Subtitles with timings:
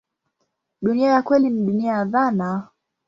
[0.81, 2.67] Dunia ya kweli ni dunia ya dhana.